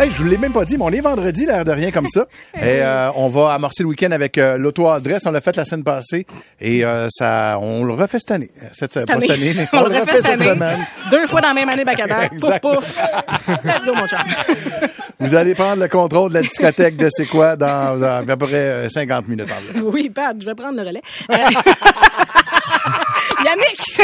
Hey, 0.00 0.10
je 0.12 0.22
vous 0.22 0.28
l'ai 0.28 0.38
même 0.38 0.52
pas 0.52 0.64
dit, 0.64 0.76
mais 0.78 0.84
on 0.84 0.90
est 0.90 1.00
vendredi, 1.00 1.44
l'air 1.44 1.64
de 1.64 1.72
rien 1.72 1.90
comme 1.90 2.06
ça. 2.06 2.26
Et 2.54 2.82
euh, 2.82 3.10
on 3.16 3.28
va 3.28 3.52
amorcer 3.52 3.82
le 3.82 3.88
week-end 3.88 4.12
avec 4.12 4.38
euh, 4.38 4.56
l'auto-adresse. 4.56 5.22
On 5.26 5.32
l'a 5.32 5.40
fait 5.40 5.56
la 5.56 5.64
semaine 5.64 5.82
passée. 5.82 6.24
Et 6.60 6.84
euh, 6.84 7.08
ça, 7.10 7.58
on 7.60 7.82
le 7.84 7.92
refait 7.94 8.18
cette 8.20 8.30
année. 8.30 8.50
Cette, 8.72 8.92
Cette 8.92 9.06
pas 9.08 9.14
année. 9.14 9.26
cette 9.26 9.36
année, 9.38 9.68
On 9.72 9.80
le 9.80 9.98
refait 9.98 10.16
cette 10.16 10.26
année. 10.26 10.44
semaine. 10.44 10.86
Deux 11.10 11.26
fois 11.26 11.40
dans 11.40 11.48
la 11.48 11.54
même 11.54 11.68
année, 11.68 11.84
bac 11.84 11.98
à 11.98 12.06
bac. 12.06 12.30
Pouf, 12.38 12.60
pouf. 12.60 12.98
Let's 13.64 13.84
go, 13.84 13.94
mon 13.94 14.06
chum. 14.06 14.18
Vous 15.20 15.34
allez 15.34 15.54
prendre 15.54 15.82
le 15.82 15.88
contrôle 15.88 16.28
de 16.30 16.34
la 16.34 16.42
discothèque 16.42 16.96
de 16.96 17.08
C'est 17.10 17.26
quoi 17.26 17.56
dans, 17.56 17.98
dans 17.98 18.18
à 18.18 18.22
peu 18.22 18.36
près 18.36 18.54
euh, 18.54 18.88
50 18.88 19.26
minutes. 19.26 19.48
environ. 19.50 19.90
Oui, 19.92 20.10
Pat, 20.10 20.36
je 20.38 20.46
vais 20.46 20.54
prendre 20.54 20.76
le 20.80 20.86
relais. 20.86 21.02
Yannick, 23.44 23.76
tu, 23.76 24.02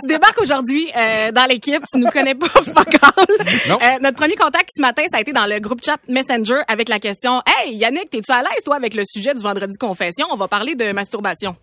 tu 0.00 0.08
débarques 0.08 0.40
aujourd'hui 0.40 0.90
euh, 0.96 1.30
dans 1.32 1.46
l'équipe, 1.46 1.82
tu 1.92 1.98
nous 1.98 2.10
connais 2.10 2.34
pas 2.34 2.46
fuck 2.48 2.94
all. 3.02 3.26
Non. 3.68 3.78
Euh, 3.80 3.98
notre 4.04 4.18
premier 4.18 4.34
contact 4.36 4.68
ce 4.76 4.82
matin, 4.82 5.02
ça 5.10 5.16
a 5.16 5.20
été 5.22 5.32
dans 5.32 5.46
le 5.46 5.58
groupe 5.60 5.82
chat 5.82 5.96
Messenger 6.08 6.58
avec 6.68 6.90
la 6.90 6.98
question 6.98 7.40
Hey 7.46 7.74
Yannick, 7.74 8.10
t'es-tu 8.10 8.30
à 8.32 8.42
l'aise 8.42 8.62
toi 8.62 8.76
avec 8.76 8.92
le 8.94 9.02
sujet 9.06 9.32
du 9.32 9.40
vendredi 9.40 9.78
confession? 9.78 10.26
On 10.30 10.36
va 10.36 10.46
parler 10.46 10.74
de 10.74 10.92
masturbation. 10.92 11.56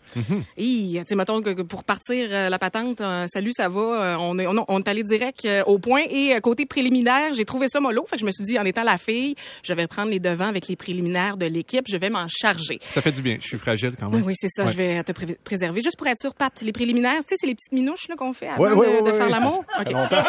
Hi, 0.58 0.98
tu 0.98 1.04
sais, 1.06 1.16
mettons 1.16 1.40
que 1.44 1.62
pour 1.62 1.84
partir 1.84 2.28
euh, 2.32 2.50
la 2.50 2.58
patente, 2.58 3.00
euh, 3.00 3.28
salut, 3.32 3.52
ça 3.54 3.68
va. 3.70 3.80
euh, 3.80 4.16
on 4.20 4.40
est 4.40 4.48
on, 4.48 4.56
on 4.68 4.80
est 4.80 4.88
allé 4.88 5.04
direct 5.04 5.46
euh, 5.46 5.64
au 5.68 5.78
point 5.78 6.02
et 6.10 6.36
côté 6.42 6.66
préliminaire, 6.66 7.32
j'ai 7.34 7.46
trouvé 7.46 7.68
ça 7.70 7.80
mollo, 7.80 8.06
fait 8.08 8.16
que 8.16 8.22
je 8.22 8.26
me 8.26 8.32
suis 8.32 8.44
dit 8.44 8.58
en 8.58 8.66
étant 8.66 8.82
la 8.84 8.98
fille, 8.98 9.36
je 9.64 9.74
vais 9.76 9.86
prendre 9.86 10.10
les 10.10 10.20
devants 10.20 10.48
avec 10.48 10.68
les 10.68 10.76
préliminaires 10.76 11.38
de 11.38 11.46
l'équipe, 11.46 11.86
je 11.88 11.98
vais 11.98 12.10
m'en 12.10 12.26
charger. 12.28 12.80
Ça 12.82 13.04
fait 13.04 13.12
du 13.12 13.22
bien. 13.22 13.38
Je 13.40 13.48
suis 13.50 13.58
fragile 13.60 13.92
quand 14.00 14.08
Oui, 14.08 14.16
même. 14.18 14.26
oui, 14.26 14.34
c'est 14.36 14.50
ça. 14.50 14.66
Ouais. 14.66 14.72
Je 14.72 14.78
vais 14.78 15.04
te 15.04 15.12
pré- 15.12 15.38
préserver. 15.44 15.80
Juste 15.82 15.96
pour 15.98 16.08
être 16.08 16.20
sûr, 16.20 16.34
Pat, 16.34 16.52
les 16.64 16.72
préliminaires, 16.72 17.20
tu 17.20 17.26
sais, 17.30 17.36
c'est 17.38 17.46
les 17.48 17.54
petites 17.56 17.72
minouches 17.72 18.08
qu'on 18.18 18.34
fait 18.34 18.48
avant 18.48 18.64
Ouais, 18.64 18.72
ouais, 18.72 19.04
de, 19.04 19.12
faire 19.12 19.30
l'amour? 19.30 19.64
Ça 19.76 19.82
OK. 19.82 19.88
fait 19.88 19.94
longtemps. 19.94 20.24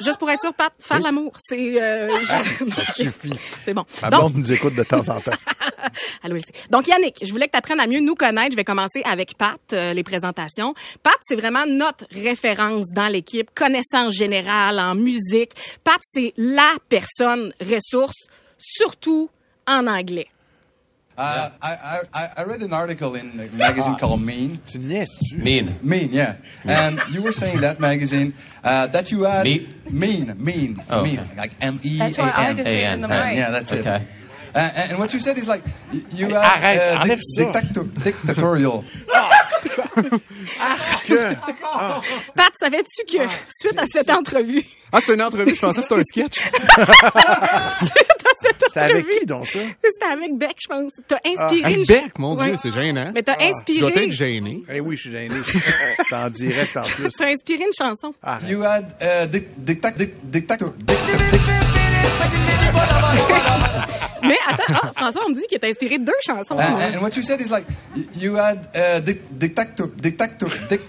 Juste 0.00 0.16
pour 0.18 0.30
être 0.30 0.40
sûr, 0.40 0.54
Pat, 0.54 0.72
l'amour, 1.02 1.32
c'est... 1.38 1.80
euh, 1.82 2.18
juste- 2.20 2.68
Ça 2.70 2.84
suffit. 2.92 3.34
C'est 3.64 3.74
bon. 3.74 3.84
Ma 4.00 4.10
Donc, 4.10 4.20
blonde 4.20 4.36
nous 4.36 4.52
écoute 4.52 4.74
de 4.74 4.82
temps 4.84 5.00
en 5.08 5.20
temps. 5.20 5.32
Allô. 6.22 6.36
Donc, 6.70 6.86
Yannick, 6.88 7.18
je 7.24 7.30
voulais 7.30 7.46
que 7.46 7.52
tu 7.52 7.58
apprennes 7.58 7.80
à 7.80 7.86
mieux 7.86 8.00
nous 8.00 8.14
connaître. 8.14 8.52
Je 8.52 8.56
vais 8.56 8.64
commencer 8.64 9.02
avec 9.04 9.36
Pat, 9.36 9.60
euh, 9.72 9.92
les 9.92 10.02
présentations. 10.02 10.74
Pat, 11.02 11.14
c'est 11.22 11.36
vraiment 11.36 11.66
notre 11.66 12.06
référence 12.12 12.86
dans 12.94 13.08
l'équipe, 13.08 13.50
connaissance 13.54 14.14
générale 14.14 14.78
en 14.78 14.94
musique. 14.94 15.50
Pat, 15.84 15.98
c'est 16.02 16.32
la 16.36 16.74
personne 16.88 17.52
ressource, 17.60 18.26
surtout 18.58 19.28
en 19.66 19.86
anglais. 19.86 20.28
Uh, 21.16 21.50
I, 21.60 21.72
I, 21.72 22.00
I 22.14 22.28
I 22.38 22.42
read 22.44 22.62
an 22.62 22.72
article 22.72 23.14
in 23.16 23.38
a 23.38 23.46
magazine 23.54 23.96
called 23.96 24.22
Mean. 24.22 24.58
Tu 24.64 24.78
me 24.78 24.94
niaises-tu? 24.94 25.36
Mean. 25.38 25.74
Mean, 25.82 26.08
yeah. 26.10 26.36
And 26.64 27.00
you 27.10 27.20
were 27.22 27.32
saying 27.32 27.60
that 27.60 27.78
magazine 27.80 28.32
uh, 28.64 28.86
that 28.88 29.10
you 29.12 29.24
had 29.24 29.44
Meat? 29.44 29.68
mean, 29.92 30.34
mean, 30.38 30.82
Oh, 30.88 31.02
mean, 31.04 31.20
okay. 31.20 31.36
like 31.36 31.52
M 31.60 31.78
E 31.84 32.00
A 32.00 32.04
N. 32.04 32.12
That's 32.12 32.18
why 32.18 32.30
I 32.30 32.44
A 32.46 32.48
N. 32.48 32.56
did 32.56 32.66
it 32.66 32.92
in 32.94 33.00
the 33.02 33.08
A-N. 33.08 33.28
mic. 33.28 33.36
Yeah, 33.36 33.50
that's 33.50 33.72
it. 33.72 33.80
Okay. 33.86 34.06
Uh, 34.54 34.58
and 34.90 34.98
what 34.98 35.12
you 35.14 35.20
said 35.20 35.36
is 35.38 35.46
like 35.48 35.62
you 36.12 36.28
had 36.28 36.44
arrête, 36.60 36.78
uh, 36.96 37.04
enlève 37.04 37.20
dic- 37.20 37.38
ça. 37.38 37.52
dictato- 37.52 38.04
dictatorial. 38.04 38.84
Que- 41.06 41.34
Pat, 42.34 42.52
savais-tu 42.58 43.04
que 43.04 43.28
suite 43.48 43.78
à 43.78 43.84
cette 43.86 44.10
entrevue, 44.10 44.64
Ah, 44.92 45.00
c'est 45.00 45.14
une 45.14 45.22
entrevue. 45.22 45.54
Je 45.54 45.60
pensais 45.60 45.80
que 45.82 45.86
c'était 45.88 46.00
un 46.00 46.04
sketch. 46.04 46.40
C'était 48.68 48.80
avec 48.80 49.06
qui, 49.08 49.26
donc, 49.26 49.46
ça? 49.46 49.58
c'était 49.84 50.06
avec 50.12 50.36
Beck, 50.36 50.56
je 50.62 50.66
pense, 50.68 50.92
t'as 51.06 51.18
inspiré... 51.24 51.70
Hey, 51.70 51.78
une 51.78 51.84
Beck, 51.84 52.18
mon 52.18 52.36
Ouais. 52.36 52.46
Dieu, 52.46 52.56
c'est 52.56 52.72
gênant. 52.72 53.10
Mais 53.14 53.22
t'as 53.22 53.36
Tu 53.36 53.78
dois 53.78 53.88
inspiré... 53.90 54.04
être 54.06 54.10
gêné. 54.12 54.62
Eh 54.72 54.80
oui, 54.80 54.96
je 54.96 55.00
suis 55.02 55.10
gêné. 55.12 55.34
C'est 56.08 56.14
en 56.16 56.30
direct, 56.30 56.76
en 56.76 56.82
plus. 56.82 57.10
T'as 57.10 57.28
inspiré 57.30 57.64
une 57.64 57.72
chanson. 57.76 58.14
You 58.48 58.62
had 58.62 58.94
uh, 59.00 59.26
dic- 59.28 59.48
dictac- 59.58 59.92
Mais 64.32 64.38
attends, 64.54 64.62
ah, 64.82 64.92
François, 64.96 65.22
on 65.26 65.30
me 65.30 65.34
dit 65.34 65.46
qu'il 65.48 65.58
t'a 65.58 65.66
inspiré 65.66 65.98
deux 65.98 66.12
chansons. 66.24 66.56
Uh, 66.56 66.96
and 66.96 67.02
what 67.02 67.10
you 67.16 67.22
said 67.22 67.40
is 67.40 67.50
like 67.50 67.64
you 68.16 68.36
had 68.36 68.58
uh, 68.74 69.00
dic- 69.00 69.20
dictator, 69.30 69.88
dictator, 69.88 70.48
dic- 70.70 70.80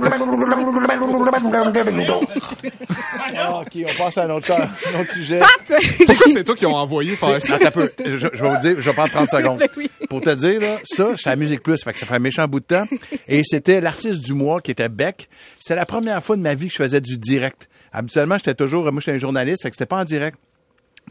Ah, 3.35 3.61
OK, 3.61 3.77
on 3.89 4.03
passe 4.03 4.17
à 4.17 4.23
un 4.23 4.29
autre, 4.29 4.51
un 4.51 4.99
autre 4.99 5.11
sujet. 5.13 5.39
Pat! 5.39 5.49
Pourquoi 6.05 6.25
c'est 6.33 6.43
toi 6.43 6.55
qui 6.55 6.65
ont 6.65 6.75
envoyé 6.75 7.15
faire 7.15 7.41
ça? 7.41 7.55
Attends 7.55 7.67
un 7.67 7.71
peu. 7.71 7.91
Je, 8.05 8.17
je 8.33 8.41
vais 8.43 8.49
vous 8.49 8.61
dire, 8.61 8.75
je 8.77 8.89
vais 8.89 8.93
prendre 8.93 9.09
30 9.11 9.29
secondes. 9.31 9.59
Ben 9.59 9.69
oui. 9.77 9.89
Pour 10.09 10.21
te 10.21 10.33
dire, 10.35 10.59
là, 10.59 10.77
ça, 10.83 11.09
j'étais 11.15 11.29
à 11.29 11.35
Musique 11.35 11.61
Plus, 11.63 11.83
fait 11.83 11.93
que 11.93 11.99
ça 11.99 12.05
fait 12.05 12.15
un 12.15 12.19
méchant 12.19 12.47
bout 12.47 12.59
de 12.59 12.65
temps. 12.65 12.85
Et 13.27 13.41
c'était 13.43 13.81
l'artiste 13.81 14.19
du 14.21 14.33
mois 14.33 14.61
qui 14.61 14.71
était 14.71 14.89
Beck. 14.89 15.29
C'était 15.59 15.75
la 15.75 15.85
première 15.85 16.23
fois 16.23 16.35
de 16.35 16.41
ma 16.41 16.55
vie 16.55 16.67
que 16.67 16.73
je 16.73 16.77
faisais 16.83 17.01
du 17.01 17.17
direct. 17.17 17.67
Habituellement, 17.91 18.37
j'étais 18.37 18.55
toujours, 18.55 18.83
moi, 18.91 18.99
j'étais 18.99 19.17
un 19.17 19.19
journaliste, 19.19 19.63
fait 19.63 19.69
que 19.69 19.75
c'était 19.75 19.85
pas 19.87 19.97
en 19.97 20.05
direct. 20.05 20.37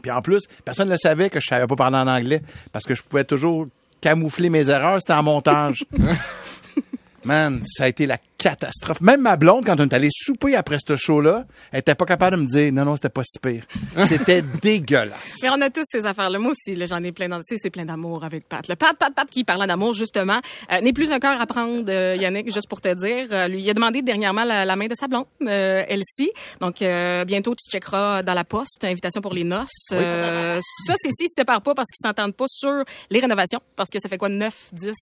Puis 0.01 0.11
en 0.11 0.21
plus, 0.21 0.41
personne 0.65 0.87
ne 0.87 0.93
le 0.93 0.97
savait 0.97 1.29
que 1.29 1.39
je 1.39 1.47
savais 1.47 1.67
pas 1.67 1.75
parler 1.75 1.97
en 1.97 2.07
anglais 2.07 2.41
parce 2.71 2.85
que 2.85 2.95
je 2.95 3.03
pouvais 3.03 3.23
toujours 3.23 3.67
camoufler 4.01 4.49
mes 4.49 4.69
erreurs, 4.69 4.99
c'était 4.99 5.13
en 5.13 5.23
montage. 5.23 5.85
Man, 7.25 7.61
ça 7.65 7.85
a 7.85 7.87
été 7.87 8.05
la 8.05 8.17
catastrophe. 8.43 8.99
Même 9.01 9.21
ma 9.21 9.37
blonde, 9.37 9.65
quand 9.65 9.79
on 9.79 9.83
est 9.83 9.93
allé 9.93 10.09
souper 10.11 10.55
après 10.55 10.77
ce 10.85 10.95
show-là, 10.97 11.45
elle 11.71 11.79
était 11.79 11.95
pas 11.95 12.05
capable 12.05 12.35
de 12.37 12.41
me 12.41 12.47
dire 12.47 12.73
non, 12.73 12.83
non, 12.85 12.95
c'était 12.95 13.09
pas 13.09 13.23
si 13.23 13.39
pire. 13.39 13.63
C'était 14.05 14.41
dégueulasse. 14.61 15.39
Mais 15.41 15.49
on 15.49 15.61
a 15.61 15.69
tous 15.69 15.83
ces 15.89 16.05
affaires-là. 16.05 16.37
Moi 16.39 16.51
aussi, 16.51 16.75
là, 16.75 16.85
j'en 16.85 17.01
ai 17.03 17.11
plein. 17.11 17.29
dans- 17.29 17.39
c'est 17.41 17.69
plein 17.69 17.85
d'amour 17.85 18.23
avec 18.25 18.47
Pat. 18.49 18.67
Le 18.67 18.75
Pat, 18.75 18.97
Pat, 18.97 19.13
Pat 19.13 19.29
qui 19.29 19.43
parlait 19.43 19.65
d'amour, 19.67 19.93
justement, 19.93 20.39
euh, 20.71 20.81
n'est 20.81 20.91
plus 20.93 21.11
un 21.11 21.19
cœur 21.19 21.39
à 21.39 21.45
prendre, 21.45 21.85
euh, 21.89 22.15
Yannick, 22.15 22.51
juste 22.53 22.67
pour 22.67 22.81
te 22.81 22.93
dire. 22.93 23.27
Euh, 23.31 23.47
lui, 23.47 23.61
il 23.61 23.69
a 23.69 23.73
demandé 23.73 24.01
dernièrement 24.01 24.43
la, 24.43 24.65
la 24.65 24.75
main 24.75 24.87
de 24.87 24.95
sa 24.99 25.07
blonde, 25.07 25.25
euh, 25.47 25.83
Elsie. 25.87 26.31
Donc, 26.59 26.81
euh, 26.81 27.23
bientôt, 27.25 27.55
tu 27.55 27.69
checkeras 27.71 28.23
dans 28.23 28.33
la 28.33 28.43
poste, 28.43 28.83
invitation 28.83 29.21
pour 29.21 29.33
les 29.33 29.43
noces. 29.45 29.69
Euh, 29.93 30.59
ça, 30.85 30.93
c'est 30.97 31.09
s'ils 31.11 31.29
se 31.29 31.35
séparent 31.35 31.61
pas 31.61 31.73
parce 31.73 31.87
qu'ils 31.89 32.05
s'entendent 32.07 32.35
pas 32.35 32.45
sur 32.47 32.83
les 33.09 33.19
rénovations. 33.19 33.59
Parce 33.75 33.89
que 33.89 33.99
ça 33.99 34.09
fait 34.09 34.17
quoi, 34.17 34.29
9, 34.29 34.53
10, 34.73 34.93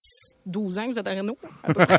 12 0.46 0.78
ans 0.78 0.86
que 0.86 0.92
vous 0.92 0.98
êtes 0.98 1.08
à 1.08 1.10
Renault? 1.14 1.38
à 1.64 1.74
peu 1.74 1.86
près. 1.86 1.98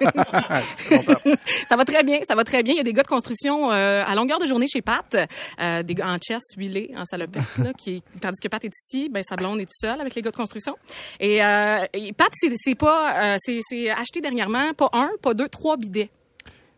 ça 1.67 1.75
va 1.75 1.85
très 1.85 2.03
bien, 2.03 2.19
ça 2.27 2.35
va 2.35 2.43
très 2.43 2.63
bien. 2.63 2.73
Il 2.73 2.77
y 2.77 2.79
a 2.79 2.83
des 2.83 2.93
gars 2.93 3.03
de 3.03 3.07
construction 3.07 3.71
euh, 3.71 4.03
à 4.05 4.15
longueur 4.15 4.39
de 4.39 4.47
journée 4.47 4.67
chez 4.67 4.81
Pat, 4.81 5.15
euh, 5.59 5.83
des 5.83 5.93
gars 5.95 6.07
en 6.07 6.17
chess, 6.17 6.41
huilés, 6.57 6.91
en 6.97 7.05
salopette, 7.05 7.43
là, 7.63 7.71
qui, 7.77 8.03
tandis 8.21 8.39
que 8.41 8.47
Pat 8.47 8.63
est 8.63 8.71
ici, 8.75 9.09
ben 9.09 9.23
sa 9.27 9.35
blonde 9.35 9.59
est 9.59 9.65
toute 9.65 9.71
seule 9.79 9.99
avec 10.01 10.15
les 10.15 10.21
gars 10.21 10.31
de 10.31 10.35
construction. 10.35 10.75
Et, 11.19 11.43
euh, 11.43 11.85
et 11.93 12.13
Pat, 12.13 12.29
c'est 12.33 12.51
c'est 12.55 12.75
pas, 12.75 13.33
euh, 13.33 13.37
c'est 13.39 13.59
c'est 13.63 13.89
acheté 13.89 14.21
dernièrement, 14.21 14.73
pas 14.73 14.89
un, 14.93 15.09
pas 15.21 15.33
deux, 15.33 15.47
trois 15.49 15.77
bidets. 15.77 16.09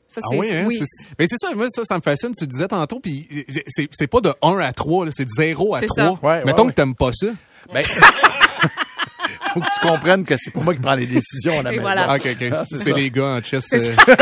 Ça, 0.08 0.22
Ah 0.24 0.28
c'est 0.30 0.38
oui, 0.38 0.48
hein? 0.54 0.68
c'est- 0.72 1.10
Mais 1.18 1.26
c'est 1.28 1.38
ça, 1.40 1.54
moi, 1.56 1.66
ça, 1.70 1.84
ça 1.84 1.96
me 1.98 2.02
fascine. 2.02 2.32
Tu 2.38 2.46
disais 2.46 2.68
tantôt, 2.68 3.00
puis 3.00 3.28
c'est 3.68 3.90
c'est 3.92 4.08
pas 4.08 4.22
de 4.22 4.32
1 4.42 4.60
à 4.60 4.72
3, 4.72 5.06
là, 5.06 5.12
c'est 5.14 5.26
de 5.26 5.30
0 5.36 5.74
à 5.76 5.80
C'est 5.80 5.88
3. 5.88 5.98
ça. 5.98 6.12
Ouais, 6.12 6.18
ouais, 6.22 6.44
Mettons 6.46 6.64
ouais. 6.66 6.70
que 6.70 6.76
t'aimes 6.76 6.94
pas 6.96 7.12
ça. 7.12 7.28
Ben, 7.74 7.84
faut 9.56 9.62
que 9.62 9.74
tu 9.74 9.80
comprennes 9.88 10.26
que 10.26 10.36
c'est 10.38 10.52
pas 10.52 10.60
moi 10.60 10.74
qui 10.76 10.82
prends 10.82 10.96
les 10.96 11.08
décisions 11.08 11.60
à 11.60 11.64
la 11.64 11.70
Et 11.72 11.78
maison. 11.78 11.82
voilà. 11.84 12.08
Ah. 12.10 12.18
Ah, 12.52 12.64
c'est 12.70 12.94
les 12.94 13.10
gars 13.10 13.24
en 13.38 13.42
chess. 13.44 13.66
C'est 13.70 13.90
euh, 13.90 13.96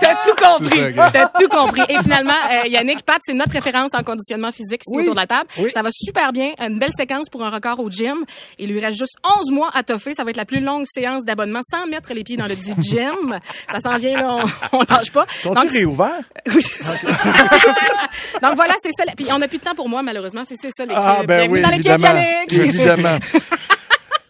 T'as 0.00 0.14
tout 0.24 0.34
compris. 0.42 0.92
Gars. 0.92 1.10
T'as 1.12 1.28
tout 1.38 1.48
compris. 1.48 1.82
Et 1.88 1.96
finalement, 2.02 2.34
euh, 2.50 2.66
Yannick, 2.68 3.02
Pat, 3.02 3.18
c'est 3.24 3.32
notre 3.32 3.52
référence 3.52 3.90
en 3.94 4.02
conditionnement 4.02 4.52
physique 4.52 4.82
ici 4.86 4.96
Oui. 4.96 5.02
autour 5.04 5.14
de 5.14 5.20
la 5.20 5.26
table. 5.26 5.48
Oui. 5.58 5.70
Ça 5.72 5.82
va 5.82 5.88
super 5.92 6.32
bien. 6.32 6.52
Une 6.60 6.78
belle 6.78 6.90
séquence 6.96 7.28
pour 7.30 7.44
un 7.44 7.50
record 7.50 7.80
au 7.80 7.90
gym. 7.90 8.24
Il 8.58 8.68
lui 8.70 8.80
reste 8.80 8.98
juste 8.98 9.16
11 9.38 9.50
mois 9.52 9.70
à 9.74 9.82
toffer. 9.82 10.12
Ça 10.14 10.24
va 10.24 10.30
être 10.30 10.36
la 10.36 10.44
plus 10.44 10.60
longue 10.60 10.84
séance 10.86 11.24
d'abonnement 11.24 11.60
sans 11.62 11.86
mettre 11.86 12.12
les 12.12 12.24
pieds 12.24 12.36
dans 12.36 12.46
le 12.46 12.56
dit 12.56 12.74
gym. 12.80 13.38
Ça 13.70 13.78
s'en 13.80 13.96
vient, 13.96 14.20
là. 14.20 14.44
On, 14.72 14.78
on 14.78 14.82
lâche 14.88 15.10
pas. 15.12 15.24
Sont-ils 15.40 15.70
réouverts? 15.70 16.22
Oui. 16.54 16.62
Donc 18.42 18.54
voilà, 18.56 18.74
c'est 18.82 18.90
ça. 18.96 19.04
Puis 19.16 19.26
on 19.32 19.38
n'a 19.38 19.48
plus 19.48 19.58
de 19.58 19.64
temps 19.64 19.74
pour 19.74 19.88
moi, 19.88 20.02
malheureusement. 20.02 20.42
C'est 20.46 20.56
c'est 20.60 20.70
ça 20.76 20.84
l'équipe. 20.84 21.02
Ah, 21.04 21.22
ben 21.26 21.36
Bienvenue 21.48 21.54
oui, 21.54 21.62
dans 21.62 21.68
l'équipe, 21.70 21.90
évidemment. 21.92 22.20
Yannick. 22.20 22.52
Évidemment. 22.52 23.18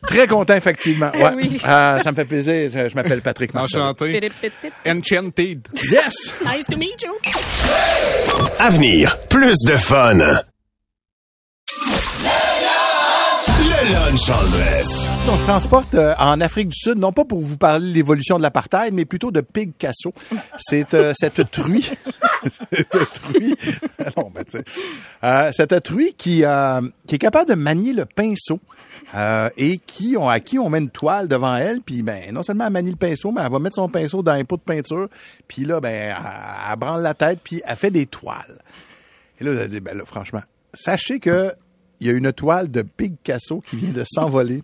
Très 0.06 0.26
content, 0.26 0.54
effectivement. 0.54 1.10
Ouais. 1.14 1.32
Oui. 1.34 1.60
Ah, 1.64 1.98
ça 2.02 2.10
me 2.12 2.16
fait 2.16 2.24
plaisir. 2.24 2.70
Je, 2.72 2.88
je 2.88 2.94
m'appelle 2.94 3.22
Patrick 3.22 3.52
Marchand. 3.54 3.80
Enchanté. 3.90 4.20
Enchanted. 4.86 5.68
Yes! 5.90 6.14
Nice 6.44 6.64
to 6.66 6.76
meet 6.76 7.02
you. 7.02 7.12
Avenir, 8.58 9.16
plus 9.28 9.56
de 9.66 9.76
fun. 9.76 10.18
On 13.88 15.36
se 15.36 15.44
transporte 15.44 15.94
euh, 15.94 16.12
en 16.18 16.40
Afrique 16.40 16.70
du 16.70 16.76
Sud, 16.76 16.98
non 16.98 17.12
pas 17.12 17.24
pour 17.24 17.40
vous 17.40 17.56
parler 17.56 17.88
de 17.88 17.94
l'évolution 17.94 18.36
de 18.36 18.42
l'apartheid, 18.42 18.92
mais 18.92 19.04
plutôt 19.04 19.30
de 19.30 19.40
Picasso. 19.40 20.12
C'est 20.58 20.92
euh, 20.94 21.12
cette 21.16 21.52
truie, 21.52 21.88
cette 22.72 23.12
truie, 23.12 23.54
non, 24.16 24.32
mais 24.34 24.42
sais, 24.48 24.64
euh, 25.22 25.50
cette 25.52 25.82
truie 25.84 26.14
qui, 26.14 26.44
euh, 26.44 26.80
qui 27.06 27.14
est 27.14 27.18
capable 27.18 27.48
de 27.48 27.54
manier 27.54 27.92
le 27.92 28.06
pinceau 28.06 28.58
et 29.56 29.78
qui 29.78 30.16
on, 30.18 30.28
à 30.28 30.40
qui 30.40 30.58
on 30.58 30.68
met 30.68 30.78
une 30.78 30.90
toile 30.90 31.28
devant 31.28 31.54
elle, 31.54 31.80
puis 31.80 32.02
ben 32.02 32.32
non 32.32 32.42
seulement 32.42 32.66
elle 32.66 32.72
manie 32.72 32.90
le 32.90 32.96
pinceau, 32.96 33.30
mais 33.30 33.42
elle 33.44 33.52
va 33.52 33.60
mettre 33.60 33.76
son 33.76 33.88
pinceau 33.88 34.20
dans 34.20 34.32
un 34.32 34.44
pot 34.44 34.56
de 34.56 34.62
peinture, 34.62 35.08
puis 35.46 35.64
là 35.64 35.80
ben 35.80 36.12
elle, 36.68 36.76
branle 36.76 37.02
la 37.02 37.14
tête, 37.14 37.38
puis 37.42 37.62
elle 37.64 37.76
fait 37.76 37.92
des 37.92 38.06
toiles. 38.06 38.58
Et 39.38 39.44
là, 39.44 39.52
elle 39.52 39.68
dit, 39.68 39.80
ben 39.80 39.96
là, 39.96 40.04
franchement, 40.04 40.42
sachez 40.74 41.20
que 41.20 41.52
il 42.00 42.06
y 42.06 42.10
a 42.10 42.12
une 42.12 42.32
toile 42.32 42.70
de 42.70 42.82
Picasso 42.82 43.60
qui 43.60 43.76
vient 43.76 43.92
de 43.92 44.04
s'envoler 44.04 44.62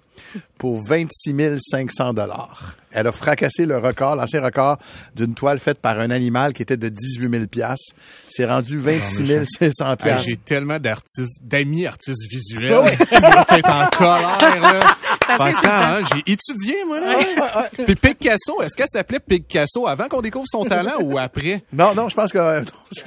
pour 0.59 0.85
26 0.87 1.59
500 1.71 2.13
dollars. 2.15 2.77
Elle 2.95 3.07
a 3.07 3.13
fracassé 3.13 3.65
le 3.65 3.79
record, 3.79 4.17
l'ancien 4.17 4.43
record 4.43 4.77
d'une 5.17 5.33
toile 5.35 5.59
faite 5.59 5.79
par 5.79 5.99
un 5.99 6.11
animal 6.11 6.53
qui 6.53 6.61
était 6.61 6.77
de 6.77 6.91
18 6.91 7.31
000 7.31 7.47
piastres. 7.47 7.95
C'est 8.29 8.45
rendu 8.45 8.79
26 8.79 9.47
500 9.59 9.89
Hey, 9.91 9.97
piastres. 9.97 10.27
J'ai 10.29 10.37
tellement 10.37 10.79
d'artistes, 10.79 11.41
d'amis 11.43 11.87
artistes 11.87 12.31
visuels 12.31 12.99
qui 12.99 13.21
doivent 13.21 13.47
être 13.49 13.71
en 13.71 13.87
colère, 13.97 14.39
hein, 15.41 16.01
j'ai 16.13 16.33
étudié, 16.33 16.77
moi, 16.87 17.01
là. 17.01 17.69
Puis 17.85 17.95
Picasso, 17.95 18.61
est-ce 18.63 18.77
qu'elle 18.77 18.89
s'appelait 18.89 19.21
Picasso 19.21 19.87
avant 19.87 20.09
qu'on 20.09 20.21
découvre 20.21 20.45
son 20.49 20.65
talent 20.65 20.97
ou 21.01 21.17
après? 21.19 21.65
Non, 21.73 21.95
non, 21.95 22.11
je 22.11 22.15
pense 22.15 22.31
que... 22.33 22.39
euh, 22.39 22.63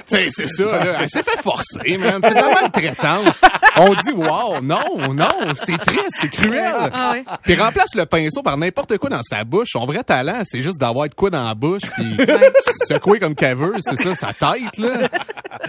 C'est, 0.06 0.30
c'est 0.30 0.48
ça, 0.48 0.64
là. 0.84 0.96
Elle 1.02 1.08
s'est 1.08 1.22
fait 1.22 1.40
forcer, 1.42 1.96
man. 1.98 2.20
C'est 2.24 2.34
pas 2.34 2.54
maltraitance. 2.60 3.38
On 3.76 3.90
dit, 3.94 4.12
wow, 4.14 4.60
non, 4.62 5.14
non, 5.14 5.28
c'est 5.54 5.78
triste, 5.78 6.08
c'est 6.20 6.28
cruel. 6.30 6.74
Ah 6.98 7.12
ouais. 7.12 7.24
Puis 7.44 7.54
remplace 7.56 7.94
le 7.94 8.06
pinceau 8.06 8.42
par 8.42 8.56
n'importe 8.56 8.96
quoi 8.98 9.10
dans 9.10 9.22
sa 9.22 9.44
bouche. 9.44 9.68
Son 9.72 9.84
vrai 9.86 10.02
talent, 10.04 10.42
c'est 10.44 10.62
juste 10.62 10.80
d'avoir 10.80 11.08
de 11.08 11.14
quoi 11.14 11.30
dans 11.30 11.44
la 11.44 11.54
bouche 11.54 11.82
puis 11.96 12.16
secouer 12.88 13.18
comme 13.18 13.34
qu'elle 13.34 13.56
veut. 13.56 13.74
C'est 13.80 13.96
ça, 13.96 14.14
sa 14.14 14.26
tête, 14.32 14.78
là. 14.78 15.08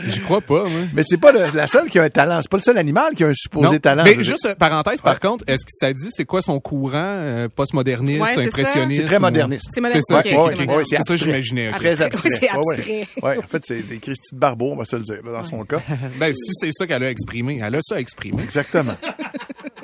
J'y 0.06 0.20
crois 0.22 0.42
pas, 0.42 0.64
moi. 0.64 0.82
Mais 0.94 1.04
c'est 1.04 1.18
pas 1.18 1.32
le- 1.32 1.48
la 1.54 1.68
seule 1.68 1.90
qui 1.90 2.00
a 2.00 2.04
un 2.04 2.10
talent. 2.10 2.40
C'est 2.42 2.50
pas 2.52 2.58
le 2.58 2.64
seul 2.64 2.78
animal 2.78 3.16
qui 3.16 3.24
a 3.24 3.28
un 3.28 3.34
supposé 3.34 3.74
Non. 3.74 3.80
talent. 3.80 4.04
Mais 4.06 4.24
juste 4.24 4.54
parenthèse, 4.60 5.02
par 5.02 5.20
contre, 5.20 5.44
est-ce 5.48 5.66
que 5.66 5.72
ça 5.72 5.94
dit 5.94 6.10
c'est 6.12 6.26
quoi 6.26 6.42
son 6.42 6.60
courant 6.60 6.92
euh, 6.96 7.48
postmoderniste, 7.54 8.22
Ouais, 8.22 8.46
impressionniste? 8.48 9.02
C'est 9.02 9.08
très 9.08 9.20
moderniste. 9.20 9.70
C'est. 9.74 9.82
C'est 9.88 10.02
ça, 10.02 10.20
Ok, 10.20 10.26
ok, 10.26 10.26
c'est 10.26 10.36
ok, 10.36 10.60
moderne. 10.60 10.78
ouais, 10.78 10.84
C'est 10.86 11.04
ça 11.04 11.16
j'imaginais. 11.18 11.72
Très 11.74 12.02
abstrait. 12.02 12.30
C'est 12.30 12.52
Ouais, 12.52 12.58
ouais. 12.64 12.74
abstrait. 12.76 13.08
Ouais, 13.24 13.38
en 13.38 13.48
fait, 13.48 13.64
c'est 13.66 13.88
des 13.88 14.00
Christy 14.00 14.34
de 14.36 14.40
Barbeau, 14.40 14.72
on 14.74 14.76
va 14.78 14.86
se 14.86 14.96
le 14.96 15.04
dire, 15.04 15.20
dans 15.24 15.44
son 15.44 15.64
cas. 15.64 15.80
Ben, 16.20 16.34
si 16.34 16.52
c'est 16.54 16.72
ça 16.72 16.86
qu'elle 16.88 17.04
a 17.04 17.10
exprimé, 17.10 17.62
elle 17.64 17.76
a 17.76 17.80
ça 17.82 18.00
exprimé. 18.00 18.44
Exactement. 18.44 18.96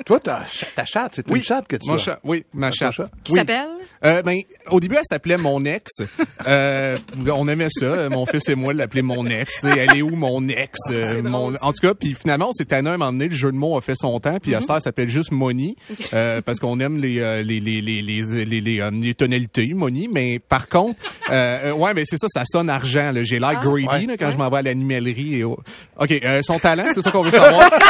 Toi, 0.04 0.20
ta, 0.20 0.44
ta 0.76 0.84
chatte, 0.84 1.12
c'est 1.16 1.28
une 1.28 1.42
chatte 1.42 1.66
que 1.66 1.76
tu 1.76 1.88
Mon 1.88 1.94
as. 1.94 1.98
chat, 1.98 2.20
oui, 2.24 2.44
ma 2.52 2.70
chatte. 2.70 2.92
chat? 2.92 3.06
Qui 3.24 3.32
Oui. 3.32 3.38
s'appelle? 3.38 3.68
Euh, 4.04 4.20
ben, 4.22 4.40
au 4.70 4.78
début, 4.80 4.96
elle 4.96 5.02
s'appelait 5.08 5.36
mon 5.38 5.64
ex. 5.64 5.90
Euh, 6.46 6.98
on 7.34 7.48
aimait 7.48 7.68
ça. 7.70 8.10
Mon 8.10 8.26
fils 8.26 8.46
et 8.50 8.54
moi 8.54 8.74
l'appelait 8.74 9.00
mon 9.00 9.24
ex. 9.26 9.54
Elle 9.64 9.96
est 9.96 10.02
où 10.02 10.10
mon 10.14 10.46
ex? 10.48 10.78
Euh, 10.90 11.22
mon... 11.22 11.54
En 11.62 11.72
tout 11.72 11.80
cas, 11.80 11.94
puis 11.94 12.12
finalement, 12.12 12.50
on 12.50 12.52
s'est 12.52 12.66
tanné 12.66 12.90
un 12.90 12.98
moment 12.98 13.12
donné. 13.12 13.28
Le 13.30 13.34
jeu 13.34 13.50
de 13.50 13.56
mots 13.56 13.78
a 13.78 13.80
fait 13.80 13.94
son 13.96 14.20
temps. 14.20 14.36
Puis 14.42 14.54
à 14.54 14.60
cette 14.60 14.68
heure, 14.68 14.76
elle 14.76 14.82
s'appelle 14.82 15.08
juste 15.08 15.32
Moni. 15.32 15.74
euh, 16.12 16.42
parce 16.42 16.58
qu'on 16.58 16.78
aime 16.80 17.00
les, 17.00 17.20
euh, 17.20 17.42
les, 17.42 17.60
les, 17.60 17.80
les, 17.80 18.02
les, 18.02 18.44
les, 18.44 18.60
les, 18.60 18.80
euh, 18.82 18.90
les 18.92 19.14
tonalités, 19.14 19.72
Moni. 19.72 20.08
Mais 20.12 20.38
par 20.38 20.68
contre, 20.68 20.98
euh, 21.30 21.70
euh, 21.70 21.72
ouais, 21.72 21.94
mais 21.94 22.04
c'est 22.04 22.18
ça, 22.18 22.26
ça 22.28 22.42
sonne 22.44 22.68
argent. 22.68 23.10
là. 23.12 23.22
J'ai 23.22 23.38
l'air 23.38 23.58
greedy 23.60 23.86
Ouais. 23.88 24.04
là, 24.06 24.16
quand 24.18 24.30
je 24.30 24.36
m'en 24.36 24.50
vais 24.50 24.58
à 24.58 24.62
l'animalerie. 24.62 25.36
Et 25.36 25.44
OK, 25.44 25.64
euh, 26.10 26.42
son 26.42 26.58
talent, 26.58 26.84
c'est 26.92 27.00
ça 27.00 27.10
qu'on 27.10 27.22
veut 27.22 27.30
savoir. 27.30 27.70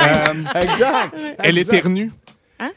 Euh, 0.00 0.60
Exact. 0.60 1.14
Elle 1.48 1.58
éternue. 1.58 2.12
Hein? 2.58 2.72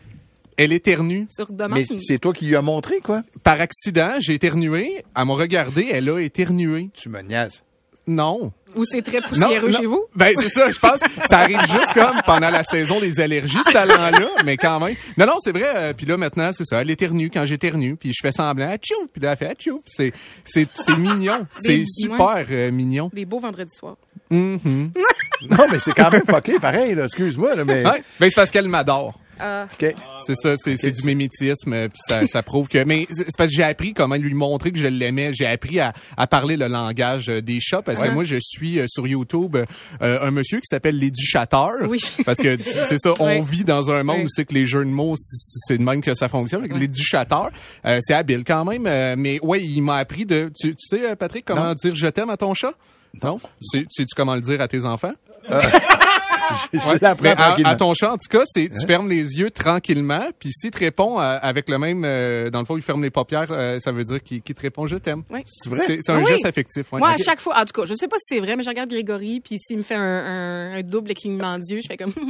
Elle 0.57 0.73
éternue. 0.73 1.27
Sur 1.29 1.51
demande. 1.51 1.79
Mais 1.79 1.85
c'est 1.99 2.17
toi 2.19 2.33
qui 2.33 2.45
lui 2.45 2.55
as 2.55 2.61
montré, 2.61 2.99
quoi? 2.99 3.21
Par 3.43 3.59
accident, 3.61 4.11
j'ai 4.19 4.33
éternué. 4.33 5.03
Elle 5.15 5.25
m'a 5.25 5.33
regardé, 5.33 5.87
elle 5.91 6.09
a 6.09 6.19
éternué. 6.19 6.89
Tu 6.93 7.09
me 7.09 7.21
niaises. 7.21 7.61
Non. 8.07 8.51
Ou 8.75 8.83
c'est 8.83 9.01
très 9.01 9.21
poussiéreux 9.21 9.69
non. 9.69 9.77
chez 9.79 9.85
vous? 9.85 10.03
Ben, 10.15 10.33
c'est 10.37 10.49
ça, 10.49 10.71
je 10.71 10.79
pense. 10.79 10.99
Ça 11.25 11.39
arrive 11.39 11.61
juste 11.61 11.93
comme 11.93 12.21
pendant 12.25 12.49
la 12.49 12.63
saison 12.63 12.99
des 12.99 13.19
allergies, 13.19 13.59
ce 13.65 13.73
talent-là, 13.73 14.27
mais 14.43 14.57
quand 14.57 14.79
même. 14.79 14.95
Non, 15.17 15.27
non, 15.27 15.35
c'est 15.39 15.51
vrai. 15.51 15.67
euh, 15.75 15.93
puis 15.93 16.05
là, 16.05 16.17
maintenant, 16.17 16.51
c'est 16.53 16.65
ça. 16.65 16.81
Elle 16.81 16.89
éternue 16.89 17.29
quand 17.29 17.45
j'éternue, 17.45 17.95
puis 17.97 18.11
je 18.13 18.19
fais 18.21 18.31
semblant, 18.31 18.69
atchou, 18.69 18.95
puis 19.11 19.21
là, 19.21 19.31
elle 19.31 19.37
fait 19.37 19.49
atchou. 19.49 19.81
C'est, 19.85 20.13
c'est, 20.43 20.67
c'est 20.73 20.97
mignon. 20.97 21.45
C'est 21.57 21.83
super 21.85 22.45
euh, 22.49 22.71
mignon. 22.71 23.11
Des 23.13 23.25
beaux 23.25 23.39
vendredis 23.39 23.75
soirs. 23.77 23.97
Mhm. 24.31 24.91
Non, 25.49 25.65
mais 25.71 25.79
c'est 25.79 25.93
quand 25.93 26.09
même 26.11 26.23
fucké, 26.27 26.59
pareil, 26.59 26.95
là. 26.95 27.05
Excuse-moi, 27.05 27.55
là, 27.55 27.65
mais. 27.65 27.85
Ouais. 27.85 28.03
Ben, 28.19 28.29
c'est 28.29 28.35
parce 28.35 28.51
qu'elle 28.51 28.67
m'adore. 28.67 29.19
Ah, 29.43 29.65
OK. 29.73 29.95
C'est 30.27 30.35
ça, 30.35 30.53
c'est 30.55 30.77
c'est 30.77 30.91
du 30.91 31.01
mimétisme, 31.03 31.73
euh, 31.73 31.87
puis 31.87 31.99
ça, 32.07 32.27
ça 32.27 32.43
prouve 32.43 32.67
que. 32.67 32.83
Mais 32.83 33.07
c'est 33.09 33.25
parce 33.35 33.49
que 33.49 33.55
j'ai 33.55 33.63
appris 33.63 33.91
comment 33.95 34.13
lui 34.15 34.35
montrer 34.35 34.71
que 34.71 34.77
je 34.77 34.85
l'aimais. 34.85 35.31
J'ai 35.33 35.47
appris 35.47 35.79
à, 35.79 35.93
à 36.15 36.27
parler 36.27 36.57
le 36.57 36.67
langage 36.67 37.27
euh, 37.27 37.41
des 37.41 37.59
chats 37.59 37.81
parce 37.81 37.99
que 37.99 38.09
moi 38.09 38.23
je 38.23 38.37
suis 38.39 38.77
euh, 38.79 38.85
sur 38.87 39.07
YouTube 39.07 39.57
euh, 40.03 40.19
un 40.21 40.29
monsieur 40.29 40.59
qui 40.59 40.67
s'appelle 40.67 40.99
l'éducateur. 40.99 41.71
Oui. 41.89 41.99
Parce 42.23 42.37
que 42.37 42.55
c'est 42.63 42.99
ça, 42.99 43.13
on 43.19 43.41
vit 43.41 43.63
dans 43.63 43.89
un 43.89 44.03
monde 44.03 44.21
où 44.25 44.27
c'est 44.29 44.45
que 44.45 44.53
les 44.53 44.67
jeux 44.67 44.85
de 44.85 44.91
mots, 44.91 45.15
c'est 45.17 45.37
c'est 45.73 45.77
de 45.79 45.83
même 45.83 46.01
que 46.01 46.13
ça 46.13 46.29
fonctionne. 46.29 46.67
L'éducateur, 46.67 47.49
euh, 47.87 47.99
c'est 48.03 48.13
habile 48.13 48.43
quand 48.43 48.63
même. 48.63 48.85
euh, 48.85 49.15
mais 49.17 49.39
ouais, 49.41 49.63
il 49.63 49.81
m'a 49.81 49.95
appris 49.95 50.27
de. 50.27 50.51
Tu, 50.55 50.75
tu 50.75 50.85
sais, 50.87 51.03
euh, 51.09 51.15
Patrick, 51.15 51.45
comment 51.45 51.63
Non. 51.63 51.73
dire 51.73 51.95
je 51.95 52.05
t'aime 52.05 52.29
à 52.29 52.37
ton 52.37 52.53
chat? 52.53 52.73
Non? 53.21 53.37
Tu 53.37 53.85
sais 53.89 54.05
tu 54.05 54.05
comment 54.15 54.35
le 54.35 54.41
dire 54.41 54.61
à 54.61 54.67
tes 54.67 54.85
enfants? 54.85 55.13
Je 56.73 57.01
l'apprends 57.01 57.63
à, 57.65 57.75
ton 57.75 57.93
chat, 57.93 58.11
en 58.11 58.17
tout 58.17 58.29
cas, 58.29 58.43
c'est 58.45 58.69
tu 58.69 58.85
fermes 58.85 59.09
les 59.09 59.37
yeux 59.39 59.51
tranquillement, 59.51 60.23
puis 60.39 60.51
s'il 60.51 60.71
te 60.71 60.79
répond 60.79 61.19
euh, 61.19 61.37
avec 61.41 61.69
le 61.69 61.77
même, 61.77 62.03
euh, 62.05 62.49
dans 62.49 62.59
le 62.59 62.65
fond, 62.65 62.77
il 62.77 62.83
ferme 62.83 63.03
les 63.03 63.09
paupières, 63.09 63.47
euh, 63.51 63.79
ça 63.79 63.91
veut 63.91 64.03
dire 64.03 64.21
qu'il 64.23 64.41
te 64.41 64.61
répond 64.61 64.87
je 64.87 64.95
t'aime. 64.97 65.23
oui. 65.29 65.41
C'est 65.45 65.69
vrai? 65.69 65.99
C'est 66.01 66.11
un 66.11 66.17
Ah 66.17 66.19
oui. 66.23 66.27
geste 66.27 66.45
affectif. 66.45 66.91
ouais. 66.93 66.99
Moi, 66.99 67.09
à 67.11 67.17
chaque 67.17 67.39
fois, 67.39 67.57
en 67.59 67.65
tout 67.65 67.73
cas, 67.81 67.85
je 67.87 67.93
sais 67.93 68.07
pas 68.07 68.17
si 68.17 68.35
c'est 68.35 68.39
vrai, 68.41 68.55
mais 68.55 68.63
je 68.63 68.69
regarde 68.69 68.89
Grégory, 68.89 69.39
puis 69.39 69.57
s'il 69.59 69.77
me 69.77 69.81
fait 69.83 69.95
un, 69.95 70.01
un, 70.01 70.77
un 70.79 70.81
double 70.83 71.13
clignement 71.13 71.57
d'yeux, 71.59 71.79
je 71.81 71.87
fais 71.87 71.97
comme. 71.97 72.13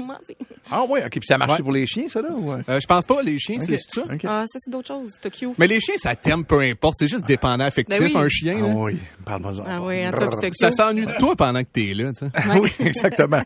Ah, 0.70 0.84
ouais, 0.86 1.04
OK. 1.04 1.12
Puis 1.12 1.22
ça 1.26 1.38
marche 1.38 1.52
Ouais. 1.52 1.58
pour 1.60 1.72
les 1.72 1.86
chiens, 1.86 2.08
ça, 2.08 2.22
là? 2.22 2.30
Ou... 2.32 2.52
Euh, 2.54 2.80
je 2.80 2.86
pense 2.88 3.06
pas 3.06 3.22
les 3.24 3.38
chiens, 3.40 3.58
c'est 3.60 3.78
ça? 3.78 4.04
Ah, 4.26 4.44
ça, 4.48 4.58
c'est 4.60 4.70
d'autres 4.72 4.88
choses. 4.88 5.14
C'est 5.22 5.30
cute. 5.32 5.50
Mais 5.58 5.68
les 5.68 5.80
chiens, 5.82 5.96
ça 5.98 6.16
t'aime 6.16 6.46
peu 6.46 6.60
importe. 6.62 6.96
C'est 7.00 7.08
juste 7.08 7.26
dépendant 7.26 7.66
affectif. 7.66 8.00
Ben 8.00 8.06
oui. 8.06 8.12
Un 8.16 8.30
chien, 8.30 8.56
Ah 8.58 8.68
là. 8.68 8.74
oui. 8.76 8.98
Ah 9.28 9.82
oui, 9.82 9.98
puis 10.12 10.38
t'as 10.42 10.70
ça 10.70 10.72
s'ennuie 10.72 11.06
de 11.06 11.12
toi 11.18 11.36
pendant 11.36 11.62
que 11.64 11.70
t'es 11.72 11.94
là. 11.94 12.12
Tu 12.14 12.26
sais. 12.26 12.60
Oui, 12.60 12.70
exactement. 12.86 13.42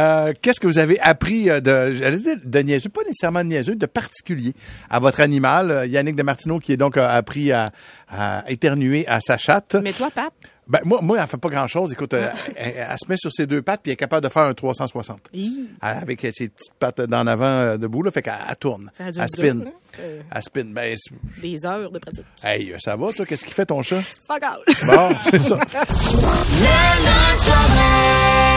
Euh, 0.00 0.32
Qu'est-ce 0.40 0.60
que 0.60 0.66
vous 0.66 0.78
avez 0.78 0.98
appris 1.00 1.50
euh, 1.50 1.60
de, 1.60 1.94
j'allais 1.96 2.18
dire 2.18 2.36
de 2.42 2.58
niaiseux, 2.60 2.88
pas 2.88 3.02
nécessairement 3.02 3.40
de 3.44 3.48
niaiseux, 3.50 3.74
de 3.76 3.86
particulier 3.86 4.54
à 4.88 4.98
votre 4.98 5.20
animal? 5.20 5.70
Euh, 5.70 5.86
Yannick 5.86 6.16
de 6.16 6.22
Martineau 6.22 6.58
qui 6.58 6.72
est 6.72 6.76
donc 6.76 6.96
appris 6.96 7.52
à, 7.52 7.70
à 8.08 8.44
éternuer 8.48 9.06
à 9.06 9.20
sa 9.20 9.36
chatte. 9.36 9.76
Mais 9.82 9.92
toi, 9.92 10.08
Pat, 10.14 10.32
Ben, 10.68 10.80
moi, 10.84 11.00
moi, 11.02 11.18
elle 11.20 11.26
fait 11.26 11.36
pas 11.36 11.48
grand-chose. 11.48 11.92
Écoute, 11.92 12.12
elle, 12.14 12.32
elle 12.56 12.96
se 12.96 13.08
met 13.08 13.16
sur 13.16 13.32
ses 13.32 13.46
deux 13.46 13.60
pattes 13.62 13.80
puis 13.82 13.90
elle 13.90 13.94
est 13.94 13.96
capable 13.96 14.24
de 14.24 14.28
faire 14.32 14.42
un 14.44 14.54
360. 14.54 15.18
hi, 15.34 15.68
Avec 15.80 16.20
ses 16.20 16.30
petites 16.30 16.58
pattes 16.78 17.00
d'en 17.02 17.26
avant 17.26 17.44
euh, 17.46 17.76
debout, 17.76 18.02
là, 18.02 18.10
fait 18.10 18.22
qu'elle 18.22 18.34
elle 18.48 18.56
tourne. 18.56 18.90
Ça 18.96 19.04
Elle 19.06 19.28
spin. 19.28 19.54
dur, 19.56 19.66
hein? 19.66 19.70
Euh. 20.00 20.20
Elle 20.34 20.42
spin. 20.42 20.64
Ben, 20.66 20.96
des 21.42 21.66
heures 21.66 21.90
de 21.90 21.98
pratique. 21.98 22.24
hey, 22.44 22.72
ça 22.78 22.96
va, 22.96 23.12
toi? 23.12 23.26
Qu'est-ce 23.26 23.44
qu'il 23.44 23.54
fait, 23.54 23.66
ton 23.66 23.82
chat? 23.82 24.02
Fuck 24.26 24.42
out. 24.44 24.64
Bon, 24.86 25.10
c'est 25.30 25.42
ça. 25.42 25.58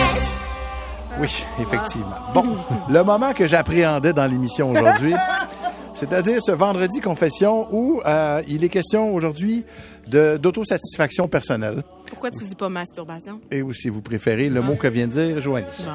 Oui, 1.20 1.46
effectivement. 1.60 2.16
Bon, 2.34 2.56
le 2.90 3.04
moment 3.04 3.34
que 3.34 3.46
j'appréhendais 3.46 4.14
dans 4.14 4.26
l'émission 4.26 4.72
aujourd'hui, 4.72 5.14
c'est-à-dire 5.94 6.42
ce 6.42 6.52
vendredi 6.52 7.00
confession 7.02 7.68
où 7.72 8.02
euh, 8.06 8.42
il 8.48 8.64
est 8.64 8.70
question 8.70 9.14
aujourd'hui 9.14 9.64
d'autosatisfaction 10.08 11.28
personnelle 11.28 11.84
Pourquoi 12.10 12.32
tu 12.32 12.44
dis 12.44 12.56
pas 12.56 12.68
masturbation? 12.68 13.40
et 13.52 13.62
ou 13.62 13.74
si 13.74 13.90
vous 13.90 14.02
préférez 14.02 14.50
le 14.50 14.62
mot 14.62 14.76
que 14.76 14.88
vient 14.88 15.08
de 15.08 15.12
dire 15.14 15.42
Joanie. 15.42 15.66
Bon. 15.80 15.92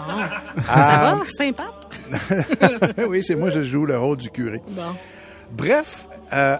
Ah. 0.68 0.82
Ça 0.82 0.96
va? 1.16 1.20
Sympathe? 1.36 2.98
oui, 3.08 3.22
c'est 3.22 3.34
moi 3.34 3.50
je 3.50 3.62
joue 3.62 3.84
le 3.84 3.98
rôle 3.98 4.16
du 4.18 4.30
curé. 4.30 4.62
Bon. 4.70 4.82
Bref, 5.52 6.06
euh, 6.32 6.56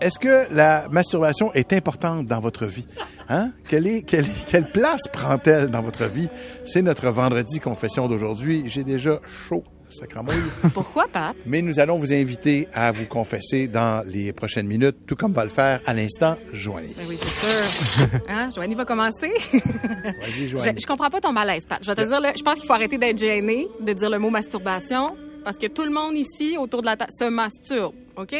est-ce 0.00 0.18
que 0.18 0.46
la 0.54 0.86
masturbation 0.90 1.52
est 1.54 1.72
importante 1.72 2.26
dans 2.26 2.40
votre 2.40 2.66
vie? 2.66 2.86
Hein? 3.28 3.52
Quelle, 3.68 3.86
est, 3.86 4.02
quelle, 4.02 4.24
est- 4.24 4.50
quelle 4.50 4.70
place 4.70 5.02
prend-elle 5.12 5.68
dans 5.70 5.82
votre 5.82 6.04
vie? 6.06 6.28
C'est 6.64 6.82
notre 6.82 7.10
vendredi 7.10 7.60
confession 7.60 8.08
d'aujourd'hui. 8.08 8.64
J'ai 8.66 8.84
déjà 8.84 9.20
chaud. 9.48 9.64
Pourquoi, 10.74 11.06
Pat? 11.06 11.34
Mais 11.46 11.62
nous 11.62 11.78
allons 11.78 11.96
vous 11.96 12.12
inviter 12.12 12.66
à 12.74 12.90
vous 12.90 13.06
confesser 13.06 13.68
dans 13.68 14.04
les 14.04 14.32
prochaines 14.32 14.66
minutes, 14.66 14.96
tout 15.06 15.14
comme 15.14 15.32
va 15.32 15.44
le 15.44 15.50
faire 15.50 15.80
à 15.86 15.94
l'instant 15.94 16.36
Joanie. 16.52 16.92
Ben 16.96 17.04
oui, 17.08 17.16
c'est 17.20 17.46
sûr. 17.46 18.08
Hein? 18.28 18.50
Joanie 18.54 18.74
va 18.74 18.84
commencer? 18.84 19.30
Vas-y, 19.52 20.48
je, 20.48 20.56
Joanie. 20.58 20.80
je 20.80 20.86
comprends 20.86 21.08
pas 21.08 21.20
ton 21.20 21.32
malaise, 21.32 21.64
Pat. 21.66 21.78
Je 21.82 21.86
vais 21.86 21.94
te 21.94 22.06
dire, 22.08 22.20
là, 22.20 22.32
je 22.36 22.42
pense 22.42 22.58
qu'il 22.58 22.66
faut 22.66 22.72
arrêter 22.72 22.98
d'être 22.98 23.18
gêné 23.18 23.68
de 23.80 23.92
dire 23.92 24.10
le 24.10 24.18
mot 24.18 24.28
masturbation 24.30 25.16
parce 25.44 25.56
que 25.56 25.68
tout 25.68 25.84
le 25.84 25.92
monde 25.92 26.16
ici, 26.16 26.56
autour 26.58 26.80
de 26.80 26.86
la 26.86 26.96
table, 26.96 27.12
se 27.16 27.24
masturbe, 27.28 27.94
OK? 28.16 28.34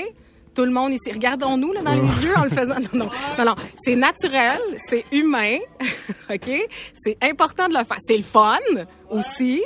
Tout 0.57 0.65
le 0.65 0.73
monde 0.73 0.93
ici, 0.95 1.13
regardons-nous 1.13 1.73
là, 1.75 1.83
dans 1.83 1.93
les 1.93 2.25
yeux 2.25 2.33
en 2.37 2.45
le 2.45 2.49
faisant. 2.51 2.75
Non, 2.95 3.05
non, 3.05 3.11
non, 3.39 3.45
non. 3.45 3.55
C'est 3.77 3.95
naturel, 3.95 4.59
c'est 4.89 5.05
humain, 5.13 5.59
OK? 6.31 6.51
C'est 6.95 7.19
important 7.23 7.69
de 7.69 7.75
le 7.79 7.85
faire. 7.85 7.99
C'est 8.01 8.17
le 8.17 8.23
fun 8.23 8.57
aussi. 9.11 9.63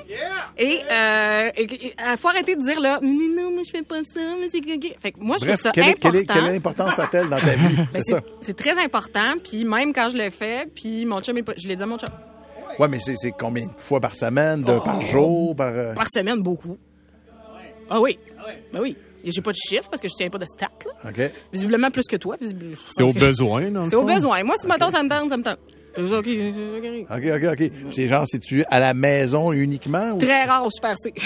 Et 0.59 0.81
euh, 0.91 1.51
faut 2.17 2.29
arrêter 2.29 2.57
de 2.57 2.63
dire 2.63 2.81
là, 2.81 2.99
non, 3.03 3.29
non, 3.37 3.51
moi 3.53 3.63
je 3.65 3.71
fais 3.71 3.83
pas 3.83 4.03
ça, 4.05 4.21
mais 4.41 4.49
c'est... 4.51 4.59
ok. 4.59 4.97
Fait 4.99 5.13
que 5.13 5.21
moi, 5.21 5.37
je 5.41 5.47
Bref, 5.47 5.61
trouve 5.61 5.63
ça 5.63 5.71
quelle, 5.73 5.85
important. 5.91 6.11
quelle, 6.13 6.27
quelle 6.27 6.55
importance 6.57 6.99
a-t-elle 6.99 7.29
dans 7.29 7.39
ta 7.39 7.47
vie? 7.55 7.77
Ben, 7.77 7.87
c'est 7.93 8.01
ça. 8.03 8.21
c'est 8.41 8.57
très 8.57 8.77
important, 8.83 9.35
puis 9.43 9.65
même 9.65 9.93
quand 9.93 10.11
je 10.11 10.17
le 10.19 10.29
fais, 10.31 10.67
puis 10.75 11.07
mon 11.07 11.21
chum, 11.21 11.39
est 11.39 11.43
pas- 11.45 11.55
je 11.57 11.69
l'ai 11.69 11.77
dit 11.77 11.83
à 11.83 11.87
mon 11.87 11.99
chum, 11.99 12.09
Ouais, 12.81 12.89
mais 12.89 12.99
c'est 12.99 13.31
combien 13.39 13.67
de 13.67 13.73
fois 13.81 14.01
par 14.01 14.15
semaine, 14.17 14.63
de, 14.63 14.73
Oh. 14.73 14.81
par 14.81 15.01
jour, 15.03 15.55
par... 15.55 15.69
euh, 15.69 15.95
par 15.95 16.07
semaine, 16.13 16.41
beaucoup. 16.41 16.77
Ah 17.89 18.01
oui, 18.01 18.19
ben 18.73 18.81
oui. 18.81 18.97
Et 19.25 19.31
J'ai 19.33 19.43
pas 19.43 19.51
de 19.53 19.57
chiffre 19.57 19.89
parce 19.91 20.01
que 20.03 20.09
je 20.09 20.15
tiens 20.15 20.31
pas 20.31 20.39
de 20.39 20.45
stats, 20.47 20.69
là. 20.87 21.11
OK. 21.11 21.31
Visiblement 21.53 21.91
plus 21.91 22.05
que 22.09 22.17
toi. 22.17 22.37
visible- 22.41 22.75
C'est 22.97 23.03
au 23.03 23.13
que- 23.13 23.19
besoin, 23.19 23.61
le 23.71 23.89
C'est 23.89 23.97
au 23.97 24.05
besoin. 24.05 24.43
Moi, 24.45 24.55
si 24.59 24.67
maintenant 24.67 24.91
ça 24.91 25.03
me 25.03 25.09
tente, 25.09 25.29
ça 25.31 25.37
me 25.37 25.43
tente. 25.43 25.59
OK, 25.99 27.25
OK, 27.35 27.45
OK. 27.53 27.71
C'est 27.91 28.07
genre, 28.09 28.25
c'est-tu 28.27 28.65
à 28.71 28.79
la 28.79 28.95
maison 28.95 29.51
uniquement? 29.53 30.13
Ou... 30.13 30.19
Très 30.19 30.45
rare 30.45 30.65
au 30.65 30.71
Super 30.71 30.95
C. 30.97 31.13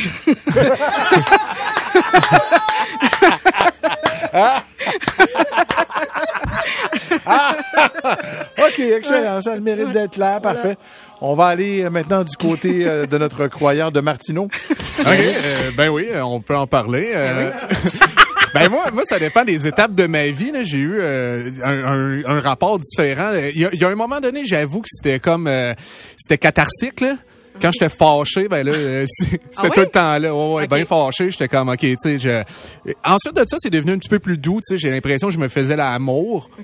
OK, 8.58 8.78
excellent. 8.78 9.40
Ça 9.40 9.52
a 9.52 9.54
le 9.56 9.60
mérite 9.60 9.92
d'être 9.92 10.16
là. 10.16 10.40
Parfait. 10.40 10.76
On 11.20 11.34
va 11.34 11.46
aller 11.46 11.82
euh, 11.84 11.90
maintenant 11.90 12.22
du 12.24 12.36
côté 12.36 12.84
euh, 12.86 13.06
de 13.06 13.18
notre 13.18 13.46
croyant 13.46 13.90
de 13.90 14.00
Martineau. 14.00 14.48
OK, 15.00 15.06
euh, 15.08 15.70
ben 15.76 15.88
oui, 15.88 16.06
euh, 16.10 16.22
on 16.22 16.40
peut 16.40 16.56
en 16.56 16.66
parler. 16.66 17.12
euh. 17.14 17.50
Ben 18.54 18.68
moi, 18.70 18.90
moi, 18.92 19.02
ça 19.04 19.18
dépend 19.18 19.44
des 19.44 19.66
étapes 19.66 19.94
de 19.94 20.06
ma 20.06 20.26
vie. 20.28 20.52
J'ai 20.62 20.78
eu 20.78 20.98
euh, 21.00 21.50
un, 21.64 21.84
un- 21.84 22.36
un 22.36 22.40
rapport 22.40 22.78
différent. 22.78 23.30
Il 23.52 23.58
y, 23.60 23.64
a, 23.66 23.70
il 23.72 23.80
y 23.80 23.84
a 23.84 23.88
un 23.88 23.94
moment 23.96 24.20
donné, 24.20 24.44
j'avoue 24.44 24.80
que 24.82 24.88
c'était 24.90 25.18
comme 25.18 25.46
euh, 25.48 25.74
c'était 26.16 26.38
catharsique 26.38 27.00
là. 27.00 27.16
Quand 27.60 27.70
j'étais 27.72 27.88
fâché, 27.88 28.48
ben 28.48 28.64
là, 28.66 28.72
euh, 28.72 29.04
c'est- 29.08 29.26
c'était 29.30 29.40
Ah 29.56 29.62
ouais? 29.64 29.70
tout 29.70 29.80
le 29.80 29.86
temps 29.86 30.18
là. 30.18 30.34
Ouais, 30.34 30.54
ouais, 30.54 30.62
Ok. 30.64 30.74
bien 30.74 30.84
fâché. 30.84 31.30
J'étais 31.30 31.48
comme, 31.48 31.68
ok, 31.68 31.78
tu 31.78 31.96
sais, 32.00 32.18
je... 32.18 32.42
Ensuite 33.04 33.36
de 33.36 33.44
ça, 33.46 33.56
c'est 33.60 33.70
devenu 33.70 33.92
un 33.92 33.98
petit 33.98 34.08
peu 34.08 34.18
plus 34.18 34.38
doux. 34.38 34.60
Tu 34.66 34.74
sais, 34.74 34.78
j'ai 34.78 34.90
l'impression 34.90 35.28
que 35.28 35.34
je 35.34 35.38
me 35.38 35.48
faisais 35.48 35.76
l'amour. 35.76 36.50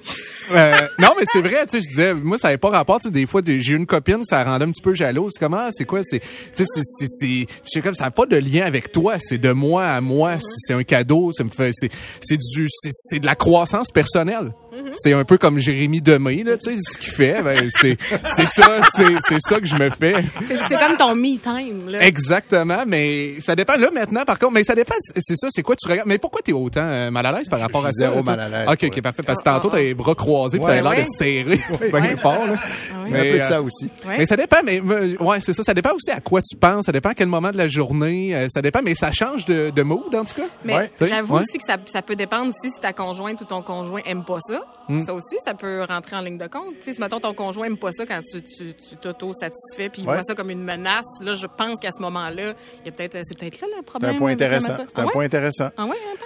Euh, 0.52 0.75
non, 0.99 1.11
mais 1.16 1.25
c'est 1.32 1.42
vrai. 1.42 1.64
Tu 1.70 1.76
sais, 1.76 1.80
je 1.85 1.88
disais, 1.88 2.12
moi, 2.12 2.37
ça 2.37 2.49
n'avait 2.49 2.59
pas 2.59 2.70
rapport. 2.70 2.99
Tu 2.99 3.04
sais, 3.06 3.12
des 3.12 3.25
fois, 3.25 3.40
j'ai 3.47 3.54
eu 3.73 3.76
une 3.76 3.87
copine, 3.87 4.25
ça 4.25 4.42
rendait 4.42 4.64
un 4.64 4.70
petit 4.73 4.82
peu 4.82 4.92
jalouse. 4.94 5.35
Comment, 5.38 5.68
c'est 5.70 5.85
quoi, 5.85 6.00
c'est, 6.02 6.18
tu 6.18 6.26
sais, 6.54 6.64
c'est, 6.66 6.82
c'est, 6.85 7.06
c'est, 7.06 7.47
c'est 7.64 7.80
comme 7.80 7.94
ça 7.94 8.06
n'a 8.06 8.11
pas 8.11 8.26
de 8.26 8.37
lien 8.37 8.62
avec 8.64 8.90
toi. 8.90 9.14
C'est 9.20 9.38
de 9.38 9.52
moi 9.52 9.87
à 9.87 10.00
moi. 10.00 10.32
C'est, 10.40 10.56
c'est 10.59 10.73
un 10.75 10.82
cadeau. 10.82 11.30
Ça 11.30 11.44
me 11.44 11.50
fait, 11.50 11.70
c'est, 11.73 11.88
c'est 12.20 12.37
du, 12.37 12.66
c'est, 12.68 12.88
c'est 12.92 13.20
de 13.20 13.26
la 13.26 13.37
croissance 13.37 13.92
personnelle. 13.92 14.52
C'est 14.95 15.12
un 15.12 15.25
peu 15.25 15.39
comme 15.39 15.59
Jérémy 15.59 16.00
Demé, 16.00 16.43
là, 16.45 16.57
tu 16.57 16.73
sais, 16.75 16.79
ce 16.81 16.99
qu'il 16.99 17.11
fait, 17.11 17.43
ben, 17.43 17.69
c'est, 17.71 17.97
c'est 18.37 18.47
ça, 18.47 18.81
c'est, 18.95 19.17
c'est 19.29 19.41
ça 19.41 19.61
que 19.61 19.67
je 19.67 19.75
me 19.77 19.91
fais. 19.91 20.15
C'est 20.47 20.79
comme 20.79 20.97
ton 20.97 21.15
me 21.15 21.39
time, 21.39 21.89
là. 21.89 22.00
Exactement, 22.07 22.85
mais 22.87 23.35
ça 23.41 23.57
dépend 23.57 23.77
là 23.77 23.91
maintenant 23.93 24.25
par 24.25 24.39
contre, 24.39 24.53
mais 24.53 24.65
ça 24.65 24.75
dépend 24.75 24.95
c'est 25.17 25.37
ça, 25.37 25.49
c'est 25.50 25.62
quoi 25.62 25.75
tu 25.77 25.89
regardes? 25.89 26.09
Mais 26.09 26.19
pourquoi 26.19 26.41
t'es 26.43 26.53
autant 26.53 26.83
euh, 26.83 27.11
mal 27.11 27.27
à 27.27 27.33
l'aise 27.33 27.49
par 27.49 27.61
rapport 27.61 27.85
à 27.87 27.93
suis 27.93 28.03
ça 28.05 28.11
zéro 28.11 28.23
mal 28.23 28.39
à 28.41 28.49
l'aise, 28.49 28.69
OK, 28.69 28.79
ouais. 28.83 28.89
OK, 28.89 29.03
parfait 29.03 29.23
parce 29.27 29.39
que 29.41 29.45
tantôt 29.45 29.71
t'as 29.71 29.79
les 29.79 29.95
bras 29.95 30.15
croisés 30.15 30.59
puis 30.59 30.67
t'as 30.67 30.75
l'air 30.81 30.91
ouais. 30.91 31.03
de 31.03 31.09
serrer 31.19 31.45
bien 31.91 32.00
Ouais. 32.00 32.17
fort 32.17 32.47
là. 32.47 32.55
Ah 32.59 32.97
oui. 33.05 33.11
un 33.15 33.23
peu 33.23 33.33
de 33.39 33.43
euh, 33.43 33.49
ça 33.49 33.62
aussi. 33.62 33.91
Ouais. 34.07 34.19
Mais 34.19 34.27
ça 34.27 34.37
dépend, 34.37 34.59
mais 34.65 34.81
euh, 34.85 35.17
ouais, 35.21 35.41
c'est 35.41 35.53
ça. 35.53 35.62
Ça 35.62 35.75
dépend 35.75 35.93
aussi 35.95 36.11
à 36.11 36.21
quoi 36.21 36.41
tu 36.43 36.57
penses. 36.57 36.87
Ça 36.87 36.93
dépend 36.93 37.11
à 37.11 37.15
quel 37.15 37.29
moment 37.29 37.50
de 37.50 37.57
la 37.57 37.69
journée. 37.69 38.35
euh, 38.35 38.47
ça 38.49 38.62
dépend, 38.62 38.81
mais 38.83 38.95
ça 38.95 39.11
change 39.12 39.45
de, 39.47 39.71
de 39.71 39.83
mood 39.83 40.15
en 40.15 40.25
tout 40.25 40.35
cas. 40.37 40.47
Mais 40.65 40.91
j'avoue 41.00 41.35
ouais. 41.35 41.41
aussi 41.41 41.59
que 41.59 41.65
ça, 41.65 41.77
ça 41.87 42.03
peut 42.03 42.17
dépendre 42.17 42.49
aussi 42.49 42.71
si 42.71 42.81
ta 42.81 42.93
conjointe 42.93 43.41
ou 43.41 43.45
ton 43.45 43.62
conjoint 43.62 44.00
aime 44.07 44.25
pas 44.25 44.39
ça. 44.41 44.60
Hmm. 44.88 45.02
Ça 45.05 45.14
aussi, 45.14 45.37
ça 45.45 45.55
peut 45.55 45.85
rentrer 45.88 46.17
en 46.17 46.21
ligne 46.21 46.38
de 46.38 46.47
compte. 46.49 46.75
Si 46.81 46.99
mettons 47.00 47.21
ton 47.21 47.33
conjoint 47.33 47.67
aime 47.67 47.76
pas 47.79 47.93
ça 47.93 48.07
quand 48.07 48.21
tu 48.23 48.43
tu 48.43 48.75
tu 48.75 48.97
t'auto-satisfais 48.97 49.88
puis 49.88 50.02
il 50.02 50.09
Ouais. 50.09 50.14
voit 50.14 50.23
ça 50.25 50.35
comme 50.35 50.50
une 50.50 50.64
menace, 50.64 51.07
là, 51.23 51.33
je 51.33 51.47
pense 51.47 51.79
qu'à 51.79 51.90
ce 51.93 52.00
moment-là, 52.02 52.55
il 52.81 52.87
y 52.87 52.88
a 52.88 52.93
peut-être 52.93 53.19
c'est 53.23 53.38
peut-être 53.38 53.61
là 53.61 53.67
le 53.69 53.75
C'est 53.79 53.87
problème. 53.87 54.14
un 54.17 54.19
point 54.19 54.33
intéressant. 54.33 54.75
C'est 54.76 54.83
un 54.99 55.02
Ah 55.02 55.07
ouais? 55.07 55.12
point 55.12 55.25
intéressant. 55.25 55.69
Ah 55.76 55.85
ouais, 55.85 55.90
hein? 55.90 56.17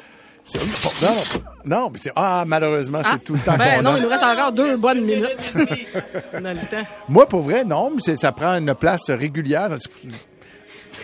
C'est- 0.47 0.59
non, 1.03 1.15
non, 1.65 1.91
mais 1.91 1.99
c'est... 1.99 2.13
Ah, 2.15 2.45
malheureusement, 2.47 3.01
Ah. 3.03 3.09
c'est 3.13 3.25
tout 3.25 3.33
le 3.33 3.41
temps 3.41 3.55
Ben 3.59 3.77
qu'on 3.77 3.83
non, 3.83 3.93
a. 3.95 3.97
il 3.99 4.03
nous 4.03 4.09
reste 4.11 4.25
encore 4.25 4.53
deux 4.53 4.77
bonnes 4.77 5.03
minutes. 5.05 5.55
On 6.35 6.45
a 6.45 6.53
le 6.53 6.61
temps. 6.61 6.87
Moi, 7.09 7.27
pour 7.27 7.41
vrai, 7.41 7.65
non, 7.65 7.91
mais 7.95 8.01
c'est- 8.03 8.17
ça 8.17 8.31
prend 8.33 8.55
une 8.57 8.75
place 8.75 9.09
régulière. 9.11 9.71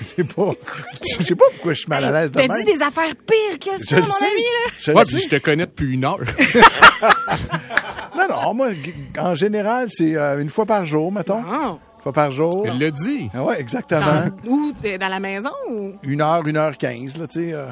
C'est 0.00 0.35
pas... 0.35 0.50
Je 1.21 1.25
sais 1.25 1.35
pas 1.35 1.45
pourquoi 1.52 1.73
je 1.73 1.78
suis 1.80 1.88
mal 1.88 2.04
à 2.04 2.11
l'aise 2.11 2.30
de 2.33 2.40
T'as 2.40 2.57
dit 2.59 2.64
des 2.64 2.83
affaires 2.83 3.14
pires 3.16 3.59
que 3.59 3.78
Je 3.83 3.87
ça, 3.87 3.97
le 3.97 4.02
mon 4.02 4.09
sais. 4.09 4.25
ami, 4.25 4.42
là. 4.42 4.73
Je 4.80 4.90
le 4.90 4.97
Ouais, 4.97 5.04
sais. 5.04 5.16
puis 5.16 5.25
je 5.25 5.28
te 5.28 5.37
connais 5.37 5.66
depuis 5.66 5.92
une 5.95 6.04
heure. 6.04 6.19
Non, 8.16 8.26
non, 8.28 8.54
moi, 8.54 8.69
en 9.19 9.35
général, 9.35 9.88
c'est 9.90 10.14
euh, 10.16 10.40
une 10.40 10.50
fois 10.50 10.66
par 10.66 10.85
jour, 10.85 11.11
mettons. 11.12 11.38
Une 11.38 12.02
fois 12.02 12.12
par 12.12 12.30
jour. 12.30 12.64
Elle 12.66 12.78
l'a 12.78 12.90
dit. 12.90 13.30
Ah 13.33 13.45
ouais, 13.45 13.59
exactement. 13.61 14.00
Dans, 14.45 14.50
où? 14.50 14.73
t'es 14.83 14.99
Dans 14.99 15.09
la 15.09 15.21
maison 15.21 15.50
ou? 15.71 15.92
Une 16.02 16.21
heure, 16.21 16.47
une 16.47 16.57
heure 16.57 16.76
quinze, 16.76 17.16
là, 17.16 17.26
tu 17.26 17.40
sais. 17.49 17.52
euh, 17.54 17.66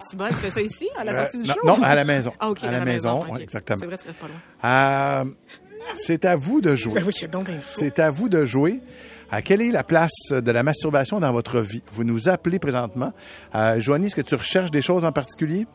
C'est 0.00 0.16
bon, 0.16 0.26
tu 0.28 0.34
fais 0.34 0.50
ça 0.50 0.60
ici, 0.60 0.88
à 0.98 1.04
la 1.04 1.12
euh, 1.12 1.16
sortie 1.22 1.38
du 1.42 1.48
non, 1.48 1.54
show? 1.54 1.60
non, 1.66 1.82
à 1.82 1.94
la 1.94 2.04
maison. 2.04 2.32
Ah, 2.40 2.50
OK, 2.50 2.64
à 2.64 2.72
la 2.72 2.84
maison, 2.84 3.20
ouais, 3.30 3.42
exactement. 3.42 3.78
C'est 3.78 3.86
vrai, 3.86 3.96
tu 3.98 4.06
restes 4.06 4.20
pas 4.20 4.26
loin. 4.26 4.36
Euh, 4.64 5.24
c'est 5.94 6.24
à 6.24 6.34
vous 6.36 6.60
de 6.60 6.74
jouer. 6.74 6.94
Ben 6.94 7.04
oui. 7.06 7.14
C'est 7.62 7.98
à 7.98 8.10
vous 8.10 8.28
de 8.28 8.44
jouer. 8.44 8.80
À 9.30 9.42
quelle 9.42 9.60
est 9.60 9.70
la 9.70 9.84
place 9.84 10.30
de 10.30 10.50
la 10.50 10.62
masturbation 10.62 11.20
dans 11.20 11.32
votre 11.32 11.60
vie? 11.60 11.82
Vous 11.92 12.04
nous 12.04 12.28
appelez 12.28 12.58
présentement. 12.58 13.12
Euh, 13.54 13.78
Joanie, 13.80 14.06
est-ce 14.06 14.16
que 14.16 14.22
tu 14.22 14.34
recherches 14.34 14.70
des 14.70 14.82
choses 14.82 15.04
en 15.04 15.12
particulier? 15.12 15.66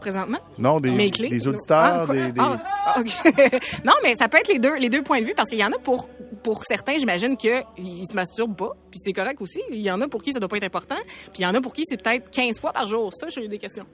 Présentement? 0.00 0.38
Non, 0.58 0.80
des, 0.80 0.90
des 1.10 1.48
auditeurs, 1.48 2.06
Ah, 2.08 2.12
des... 2.12 2.30
des- 2.32 2.40
Ah, 2.40 2.62
ah, 2.86 3.00
OK. 3.00 3.06
non, 3.84 3.94
mais 4.02 4.14
ça 4.14 4.28
peut 4.28 4.36
être 4.38 4.48
les 4.52 4.58
deux, 4.58 4.76
les 4.76 4.90
deux 4.90 5.02
points 5.02 5.20
de 5.20 5.24
vue 5.26 5.32
parce 5.34 5.48
qu'il 5.48 5.58
y 5.58 5.64
en 5.64 5.72
a 5.72 5.78
pour, 5.78 6.08
pour 6.42 6.62
certains, 6.64 6.98
j'imagine, 6.98 7.36
qu'ils 7.38 7.64
ils 7.78 8.06
se 8.06 8.14
masturbent 8.14 8.54
pas. 8.56 8.72
Puis 8.90 9.00
c'est 9.02 9.12
correct 9.14 9.40
aussi. 9.40 9.60
Il 9.70 9.80
y 9.80 9.90
en 9.90 10.00
a 10.02 10.06
pour 10.08 10.20
qui 10.22 10.32
ça 10.32 10.38
doit 10.40 10.48
pas 10.48 10.58
être 10.58 10.64
important. 10.64 10.96
Puis 11.32 11.38
il 11.38 11.42
y 11.42 11.46
en 11.46 11.54
a 11.54 11.60
pour 11.62 11.72
qui 11.72 11.82
c'est 11.86 11.96
peut-être 12.00 12.30
15 12.30 12.60
fois 12.60 12.72
par 12.72 12.86
jour. 12.86 13.10
Ça, 13.14 13.28
j'ai 13.28 13.44
eu 13.44 13.48
des 13.48 13.58
questions. 13.58 13.86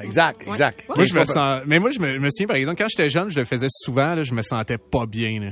Exact, 0.00 0.46
exact. 0.46 0.80
Ouais. 0.88 0.94
Moi, 0.96 1.04
je 1.06 1.14
me 1.14 1.24
sens. 1.24 1.62
Mais 1.66 1.78
moi, 1.78 1.90
je 1.90 1.98
me, 2.00 2.12
je 2.14 2.18
me 2.18 2.28
souviens, 2.30 2.46
par 2.46 2.56
exemple, 2.56 2.76
quand 2.78 2.88
j'étais 2.90 3.10
jeune, 3.10 3.28
je 3.30 3.38
le 3.40 3.44
faisais 3.46 3.66
souvent, 3.70 4.14
là, 4.14 4.22
je 4.22 4.32
me 4.34 4.42
sentais 4.42 4.78
pas 4.78 5.06
bien, 5.06 5.40
là. 5.40 5.50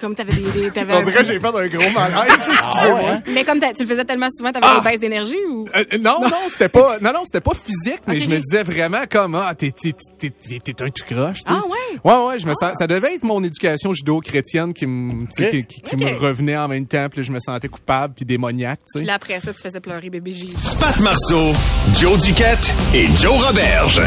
Comme 0.00 0.14
t'avais 0.14 0.32
des, 0.32 0.40
des 0.62 0.70
t'avais- 0.70 0.94
On 0.96 1.02
dirait 1.02 1.20
que 1.20 1.26
j'ai 1.26 1.38
fait 1.40 1.46
un 1.46 1.66
gros 1.68 1.90
malaise, 1.90 2.32
excusez-moi. 2.48 3.18
Mais 3.32 3.44
comme 3.44 3.60
tu 3.60 3.66
le 3.82 3.86
faisais 3.88 4.04
tellement 4.04 4.28
souvent, 4.30 4.50
t'avais 4.52 4.66
Ah! 4.68 4.80
des 4.82 4.90
baisses 4.90 5.00
d'énergie 5.00 5.36
ou? 5.50 5.66
Euh, 5.74 5.84
euh, 5.92 5.98
non, 5.98 6.20
non, 6.22 6.36
c'était 6.48 6.68
pas, 6.68 6.98
non, 7.00 7.12
non, 7.12 7.20
c'était 7.24 7.40
pas 7.40 7.52
physique, 7.54 8.00
mais 8.06 8.18
je 8.20 8.28
me 8.28 8.38
disais 8.38 8.62
vraiment 8.62 9.02
comme, 9.10 9.34
ah, 9.34 9.54
t'es, 9.54 9.70
t'es, 9.70 9.92
t'es, 10.18 10.30
t'es, 10.30 10.58
t'es 10.72 10.82
un 10.82 10.88
tout 10.88 11.04
croche, 11.04 11.38
tu 11.46 11.52
sais. 11.52 11.60
Ah, 11.62 11.66
ouais? 11.68 11.98
Ouais, 12.12 12.26
ouais, 12.26 12.38
je 12.38 12.46
me 12.46 12.54
sens, 12.54 12.72
ça 12.78 12.86
devait 12.86 13.14
être 13.14 13.22
mon 13.24 13.42
éducation 13.44 13.92
judo-chrétienne 13.92 14.72
qui 14.72 14.86
me, 14.86 15.26
qui, 15.26 15.64
qui- 15.66 15.82
qui 15.82 15.94
Ok. 15.94 16.00
me 16.00 16.16
revenait 16.18 16.56
en 16.56 16.68
même 16.68 16.86
temps, 16.86 17.06
puis 17.10 17.22
je 17.22 17.30
me 17.32 17.38
sentais 17.40 17.68
coupable 17.68 18.14
puis 18.14 18.24
démoniaque, 18.24 18.80
tu 18.80 18.98
Puis 18.98 19.00
sais. 19.02 19.06
là, 19.06 19.14
après 19.14 19.40
ça, 19.40 19.52
tu 19.52 19.60
faisais 19.62 19.80
pleurer 19.80 20.10
bébé 20.10 20.32
J. 20.32 20.52
Pat 20.80 20.98
Marceau, 21.00 21.52
Joe 22.00 22.20
Duquette 22.22 22.74
et 22.94 23.06
Joe 23.14 23.44
Roberge. 23.46 24.00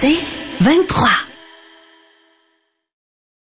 C'est 0.00 0.16
23. 0.60 1.29